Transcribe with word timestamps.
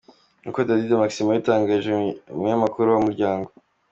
Nk’uko 0.41 0.59
Dady 0.67 0.85
de 0.89 0.95
Maximo 1.01 1.27
yabitangarije 1.31 1.91
umunyamakuru 2.33 2.87
wa 2.87 2.99
Umuryango. 3.01 3.49